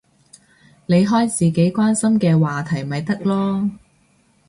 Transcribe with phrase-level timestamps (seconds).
[0.87, 3.69] 你開自己關心嘅話題咪得囉